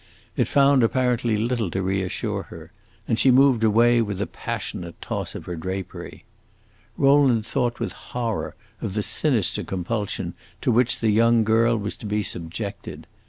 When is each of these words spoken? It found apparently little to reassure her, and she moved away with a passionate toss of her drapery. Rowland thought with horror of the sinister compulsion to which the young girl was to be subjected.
It 0.35 0.47
found 0.47 0.81
apparently 0.81 1.37
little 1.37 1.69
to 1.69 1.83
reassure 1.83 2.41
her, 2.49 2.71
and 3.07 3.19
she 3.19 3.29
moved 3.29 3.63
away 3.63 4.01
with 4.01 4.19
a 4.19 4.25
passionate 4.25 4.99
toss 4.99 5.35
of 5.35 5.45
her 5.45 5.55
drapery. 5.55 6.23
Rowland 6.97 7.45
thought 7.45 7.79
with 7.79 7.93
horror 7.93 8.55
of 8.81 8.95
the 8.95 9.03
sinister 9.03 9.63
compulsion 9.63 10.33
to 10.61 10.71
which 10.71 11.01
the 11.01 11.11
young 11.11 11.43
girl 11.43 11.77
was 11.77 11.95
to 11.97 12.07
be 12.07 12.23
subjected. 12.23 13.05